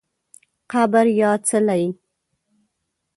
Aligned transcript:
قبر 0.71 1.05
یا 1.19 1.31
څلی 1.47 1.85